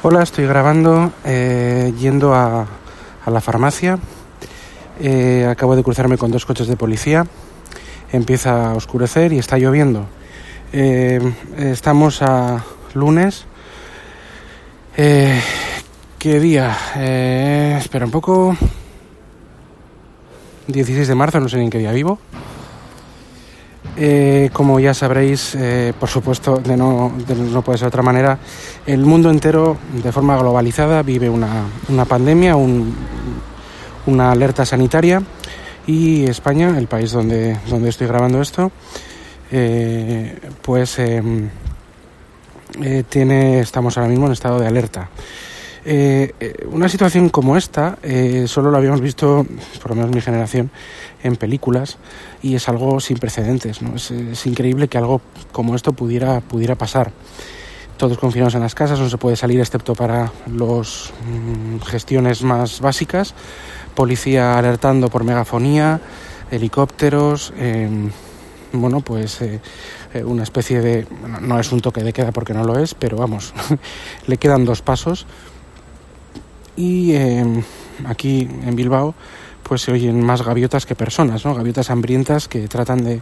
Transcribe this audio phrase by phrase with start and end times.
[0.00, 2.68] Hola, estoy grabando eh, yendo a,
[3.24, 3.98] a, la farmacia.
[5.00, 7.26] Eh, acabo de cruzarme con dos coches de policía.
[8.12, 10.06] Empieza a oscurecer y está lloviendo.
[10.72, 11.18] Eh,
[11.56, 12.64] estamos a
[12.94, 13.46] lunes.
[14.94, 16.76] ¿Qué día?
[17.80, 18.56] espera un poco.
[20.68, 22.20] 16 de marzo, no sé ni en qué día vivo.
[24.00, 27.12] Eh, como ya sabréis, eh, por supuesto, de no,
[27.64, 28.38] puede ser de otra manera,
[28.86, 32.94] el mundo entero, de forma globalizada, vive una, una pandemia, un,
[34.06, 35.20] una alerta sanitaria
[35.84, 38.70] y España, el país donde, donde estoy grabando esto,
[39.50, 41.48] eh, pues em,
[43.08, 45.08] tiene, estamos ahora mismo en estado de alerta.
[45.90, 49.46] Eh, eh, una situación como esta eh, solo lo habíamos visto,
[49.80, 50.70] por lo menos mi generación,
[51.22, 51.96] en películas
[52.42, 53.80] y es algo sin precedentes.
[53.80, 53.96] ¿no?
[53.96, 54.12] Es,
[54.44, 57.10] increíble que algo como esto pudiera, pudiera pasar.
[57.96, 62.82] Todos confinados en las casas, no se puede salir excepto para las mm, gestiones más
[62.82, 63.32] básicas.
[63.94, 66.02] Policía alertando por megafonía,
[66.50, 67.54] helicópteros.
[67.56, 68.10] Em,
[68.74, 69.40] bueno, pues
[70.26, 71.06] una especie de.
[71.40, 73.54] no es un toque de queda porque no lo es, pero vamos,
[74.26, 75.26] le quedan dos pasos
[76.78, 77.62] y em,
[78.06, 79.14] aquí en Bilbao
[79.64, 81.54] pues se oyen más gaviotas que personas, ¿no?
[81.54, 83.20] Gaviotas hambrientas que tratan de,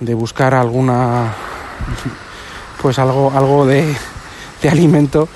[0.00, 1.32] de buscar alguna
[2.82, 3.94] pues algo algo de,
[4.62, 5.28] de alimento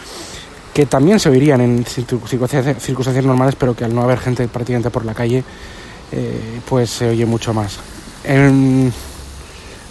[0.75, 5.05] que también se oirían en circunstancias normales, pero que al no haber gente prácticamente por
[5.05, 5.45] la calle,
[6.11, 7.79] eh, pues se oye mucho más.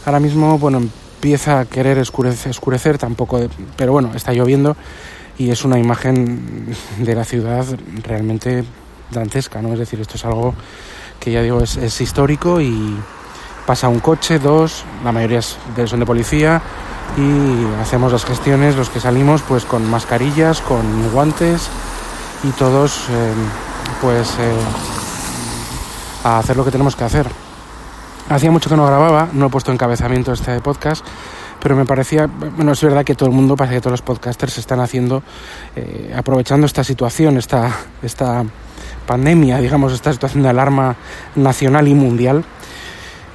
[0.06, 3.40] ahora mismo, bueno, empieza a querer escurecer, oscurecer tampoco,
[3.78, 4.76] pero bueno, está lloviendo
[5.38, 7.66] y es una imagen de la ciudad
[8.04, 8.64] realmente
[9.12, 9.74] dantesca, ¿no?
[9.74, 10.54] Es decir, esto es algo
[11.20, 12.96] que ya digo es, histórico y
[13.66, 16.62] pasa un coche, dos, la mayoría son de policía
[17.18, 21.70] y hacemos las gestiones, los que salimos pues con mascarillas, con guantes
[22.44, 23.34] y todos eh,
[24.02, 24.54] pues eh,
[26.24, 27.28] a hacer lo que tenemos que hacer.
[28.30, 31.06] Hacía mucho que no grababa, no he puesto encabezamiento este podcast
[31.64, 34.58] pero me parecía, bueno, es verdad que todo el mundo, parece que todos los podcasters
[34.58, 35.24] están haciendo,
[35.78, 38.44] eh, aprovechando esta situación, esta, esta
[39.08, 40.98] pandemia, digamos, esta situación de alarma
[41.38, 42.44] nacional y mundial,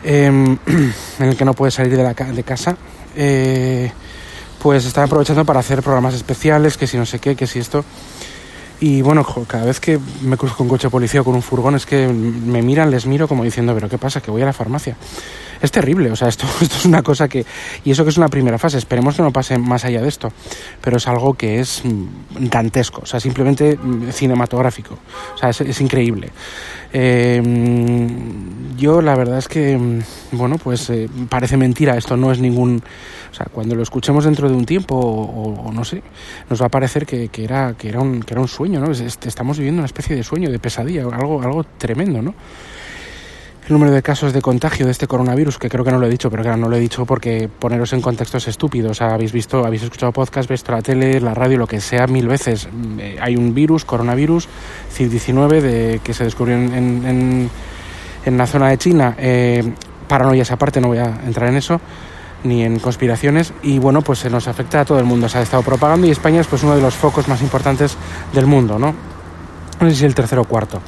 [0.05, 2.77] em, en el que no puede salir de, la, de casa,
[3.17, 3.91] eh,
[4.61, 7.83] pues están aprovechando para hacer programas especiales, que si no sé qué, que si esto.
[8.79, 11.43] Y bueno, cada vez que me cruzo con un coche de policía o con un
[11.43, 14.21] furgón es que me miran, les miro como diciendo, pero ¿qué pasa?
[14.21, 14.97] Que voy a la farmacia.
[15.61, 17.45] Es terrible, o sea, esto, esto es una cosa que...
[17.85, 20.33] Y eso que es una primera fase, esperemos que no pase más allá de esto,
[20.81, 24.99] pero es algo que es mm, dantesco, o sea, simplemente mm, cinematográfico,
[25.35, 26.31] o sea, es, increíble.
[26.93, 29.79] Eh, mm, yo la verdad es que,
[30.33, 32.83] bueno, pues eh, parece mentira, esto no es ningún
[33.31, 36.03] o sea, cuando lo escuchemos dentro de un tiempo o, no sé,
[36.49, 38.91] nos va a parecer que, era, que, era un, que era un sueño, ¿no?
[38.91, 42.35] Estamos viviendo una especie de sueño, de pesadilla, algo, algo tremendo, ¿no?
[43.69, 46.09] El número de casos de contagio de este coronavirus, que creo que no lo he
[46.09, 48.93] dicho, pero claro, no lo he dicho porque poneros en contexto es estúpido.
[48.93, 52.07] O sea, habéis visto, habéis escuchado podcast, visto la tele, la radio, lo que sea
[52.07, 52.67] mil veces.
[52.99, 54.49] Eh, hay un virus, coronavirus,
[54.97, 57.51] CIV-19, de, que se descubrió en, en,
[58.25, 59.15] en, la zona de China.
[59.19, 59.63] Eh,
[60.09, 61.79] paranoias aparte, no voy a entrar en eso
[62.45, 65.43] ni en conspiraciones y bueno pues se nos afecta a todo el mundo se ha
[65.43, 67.97] estado propagando y España es pues uno de los focos más importantes
[68.33, 68.95] del mundo no
[69.81, 70.81] no sé si el tercero o cuarto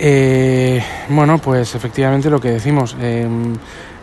[0.00, 3.56] eh, bueno pues efectivamente lo que decimos em,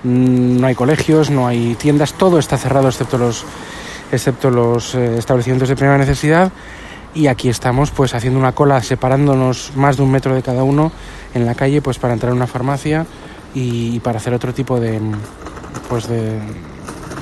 [0.03, 3.45] no hay colegios no hay tiendas todo está cerrado excepto los
[4.11, 6.51] excepto los eh, establecimientos de primera necesidad
[7.13, 10.91] y aquí estamos pues haciendo una cola separándonos más de un metro de cada uno
[11.33, 13.05] en la calle pues para entrar a una farmacia
[13.55, 15.01] y para hacer otro tipo de
[15.89, 16.39] pues de,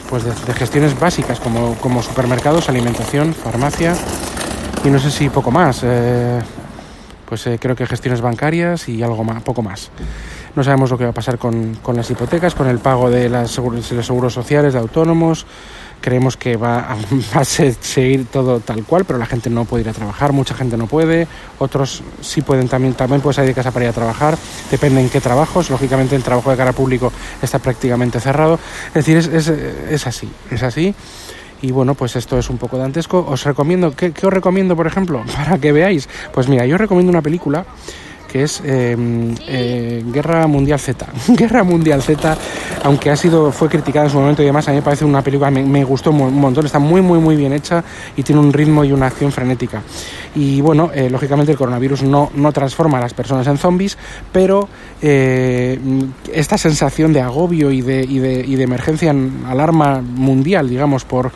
[0.09, 3.95] pues de, gestiones básicas como, como, supermercados, alimentación, farmacia
[4.83, 5.81] y no sé si poco más.
[5.83, 6.39] Eh,
[7.27, 9.91] pues eh, creo que gestiones bancarias y algo más, poco más.
[10.55, 13.29] No sabemos lo que va a pasar con, con las hipotecas, con el pago de,
[13.29, 15.45] las, de los seguros sociales de autónomos,
[16.05, 16.95] creemos que va
[17.33, 20.77] a, seguir todo tal cual, pero la gente no puede ir a trabajar, mucha gente
[20.77, 21.27] no puede,
[21.57, 24.37] otros sí pueden también, también puede salir de casa para ir a trabajar,
[24.69, 27.11] depende en qué trabajos, lógicamente el trabajo de cara público
[27.41, 28.59] está prácticamente cerrado,
[28.89, 30.93] es decir, es, es, así, es así.
[31.61, 33.25] Y bueno, pues esto es un poco dantesco.
[33.27, 35.23] Os recomiendo, ¿qué, ¿qué os recomiendo, por ejemplo?
[35.35, 36.07] Para que veáis.
[36.33, 37.65] Pues mira, yo recomiendo una película
[38.35, 41.07] que es em, eh, Guerra Mundial Z.
[41.29, 42.37] Guerra Mundial Z,
[42.83, 45.21] aunque ha sido, fue criticada en su momento y demás, a mí me parece una
[45.21, 47.81] película, me, me gustó un montón, está muy, muy, muy bien hecha
[48.13, 49.83] y tiene un ritmo y una acción frenética.
[50.35, 53.97] Y bueno, eh, lógicamente el coronavirus no, no transforma a las personas en zombies,
[54.33, 54.67] pero
[55.01, 55.79] eh,
[56.33, 59.15] esta sensación de agobio y de, y de, y de emergencia,
[59.47, 61.31] alarma mundial, digamos, por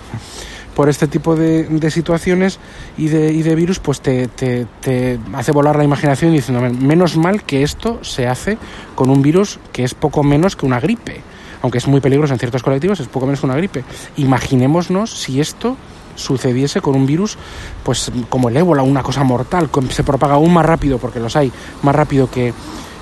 [0.80, 2.58] por este tipo de, situaciones
[2.98, 7.18] y de, y de, virus, pues te, te, te, hace volar la imaginación diciendo, menos
[7.18, 8.58] mal que esto se hace
[8.96, 11.22] con un virus que es poco menos que una gripe.
[11.64, 13.84] Aunque es muy peligroso en ciertos colectivos, es poco menos que una gripe.
[14.16, 15.76] Imaginémonos si esto
[16.16, 17.38] sucediese con un virus
[17.84, 21.36] pues como el ébola, una cosa mortal, que se propaga aún más rápido, porque los
[21.36, 21.52] hay,
[21.84, 22.54] más rápido que,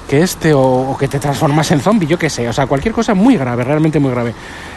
[0.07, 3.13] que este o, que te transformas en zombie, yo qué sé, o sea, cualquier cosa
[3.13, 4.33] muy grave, realmente muy grave.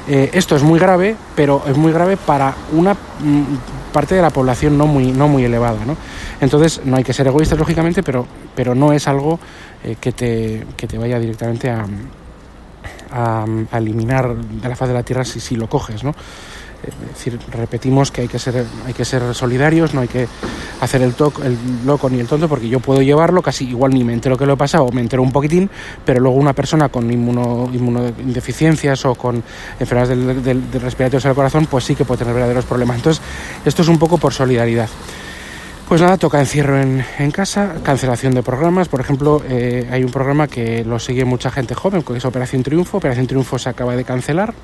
[0.08, 4.30] Eh, esto es muy grave, pero es muy grave para una mm, parte de la
[4.30, 5.96] población no muy, no muy elevada, ¿no?
[6.40, 9.38] Entonces, no hay que ser egoístas, lógicamente, pero, pero no es algo
[9.84, 11.86] eh, que, te, que te vaya directamente a,
[13.12, 16.14] a, eliminar de la faz de la Tierra si, si lo coges, ¿no?
[16.82, 20.26] Es decir, repetimos que hay que ser, hay que ser solidarios, no hay que
[20.80, 24.02] hacer el, toc, el loco ni el tonto, porque yo puedo llevarlo, casi igual ni
[24.02, 25.70] me entero que lo he pasado, o me entero un poquitín,
[26.04, 29.42] pero luego una persona con inmuno, inmunodeficiencias o con
[29.78, 32.96] enfermedades del, respiratorios del corazón, pues sí que puede tener verdaderos problemas.
[32.96, 33.22] Entonces,
[33.64, 34.88] esto es un poco por solidaridad.
[35.90, 38.86] Pues nada, toca encierro en, casa, cancelación de programas.
[38.86, 42.62] Por ejemplo, eh, hay un programa que lo sigue mucha gente joven, que es Operación
[42.62, 42.98] Triunfo.
[42.98, 44.54] Operación Triunfo se acaba de cancelar.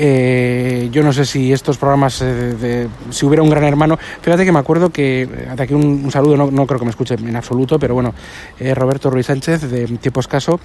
[0.00, 4.52] Eh, yo no sé si estos programas, eh, si hubiera un gran hermano, fíjate que
[4.52, 7.94] me acuerdo que, de aquí un, saludo, no, creo que me escuche en absoluto, pero
[7.94, 8.14] bueno,
[8.60, 10.60] eh, Roberto Ruiz Sánchez de Tiempo Escaso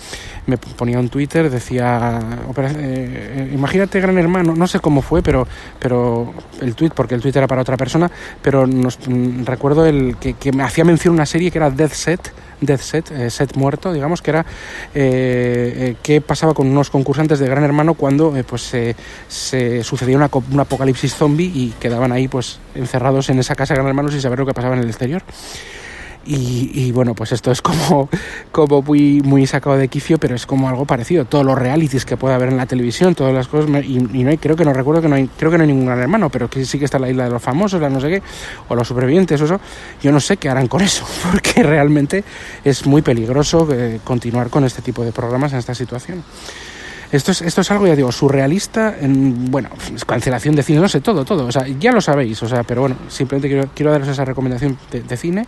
[0.46, 2.20] me ponía un Twitter, decía,
[3.52, 5.48] imagínate gran hermano, no sé cómo fue, pero,
[5.80, 6.32] pero
[6.62, 10.36] el tweet, porque el tweet era para otra persona, pero nos, mm, recuerdo el que,
[10.36, 12.32] que me hacía mención una serie que era Death Set,
[12.66, 14.46] Death Set, eh, Set muerto, digamos, que era
[14.94, 18.74] eh, eh, qué pasaba con unos concursantes de Gran Hermano cuando pues
[19.28, 23.80] se sucedía una, un apocalipsis zombie y quedaban ahí pues encerrados en esa casa de
[23.80, 25.24] Gran Hermano sin saber lo que pasaba en el exterior.
[26.26, 28.10] Y, bueno, pues esto es como,
[28.52, 31.26] como muy, muy sacado de quicio, pero es como algo parecido.
[31.26, 34.38] Todos los realities que puede haber en la televisión, todas las cosas, y, no hay,
[34.38, 36.50] creo que no recuerdo que no hay, creo que no hay ningún gran hermano, pero
[36.50, 38.22] que sí que está la isla de los famosos, la no sé qué,
[38.70, 39.60] o los supervivientes o eso.
[40.02, 42.24] Yo no sé qué harán con eso, porque realmente
[42.64, 46.24] es muy peligroso eh, continuar con este tipo de programas en esta situación.
[47.12, 49.70] Esto es, esto es algo, ya digo, surrealista, en, bueno,
[50.08, 51.46] cancelación de cine, no sé, todo, todo.
[51.46, 54.80] O sea, ya lo sabéis, o sea, pero bueno, simplemente quiero, quiero daros esa recomendación
[54.90, 55.46] de cine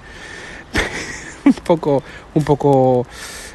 [1.45, 2.03] un poco,
[2.33, 3.05] un poco,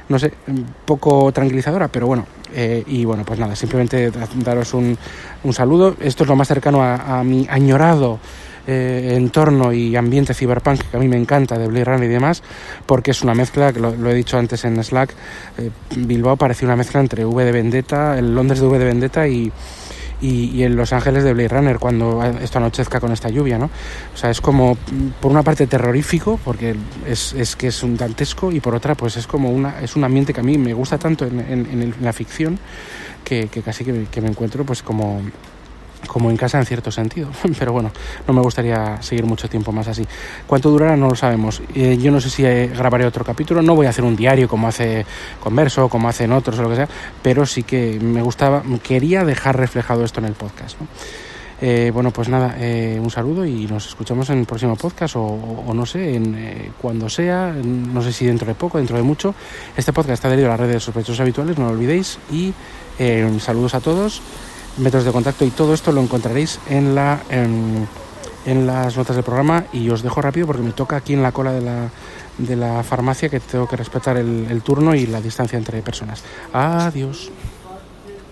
[0.08, 2.26] no sé, un poco tranquilizadora, pero bueno.
[2.52, 4.96] Eh, y bueno, pues nada, simplemente daros un,
[5.44, 5.96] un saludo.
[6.00, 8.18] Esto es lo más cercano a, mi añorado
[8.66, 12.42] eh, entorno y ambiente cyberpunk que a mí me encanta de Blade y demás,
[12.86, 15.14] porque es una mezcla, que lo, he dicho antes en Slack,
[15.58, 19.28] eh, Bilbao parece una mezcla entre V de Vendetta, el Londres de V de Vendetta
[19.28, 19.52] y,
[20.20, 23.70] y, en Los Ángeles de Blade Runner cuando esto anochezca con esta lluvia, ¿no?
[24.14, 24.76] O sea, es como,
[25.20, 26.76] por una parte terrorífico, porque
[27.06, 30.04] es, es que es un dantesco, y por otra, pues es como una, es un
[30.04, 32.58] ambiente que a mí me gusta tanto en, en, la ficción
[33.24, 35.20] que, que casi que, que me encuentro pues como
[36.06, 37.30] como en casa en cierto sentido.
[37.58, 37.90] Pero bueno,
[38.26, 40.06] no me gustaría seguir mucho tiempo más así.
[40.46, 40.96] ¿Cuánto durará?
[40.96, 41.62] No lo sabemos.
[41.74, 43.62] Eh, yo no sé si eh, grabaré otro capítulo.
[43.62, 45.04] No voy a hacer un diario como hace
[45.40, 46.88] Converso, como hacen otros o lo que sea,
[47.22, 50.76] pero sí que me gustaba, quería dejar reflejado esto en el podcast.
[51.62, 52.56] Eh, bueno, pues nada,
[53.00, 57.52] un saludo y nos escuchamos en el próximo podcast o, no sé, en, cuando sea,
[57.52, 59.34] no sé si dentro de poco, dentro de mucho.
[59.76, 62.18] Este podcast está adherido a las redes de sospechosos habituales, no lo olvidéis.
[62.32, 62.54] Y
[63.40, 64.22] saludos a todos
[64.78, 67.86] métodos de contacto y todo esto lo encontraréis en, la, en,
[68.66, 71.52] las notas del programa y os dejo rápido porque me toca aquí en la cola
[71.52, 71.88] de la,
[72.38, 76.24] de la farmacia que tengo que respetar el turno y la distancia entre personas.
[76.52, 77.30] Adiós.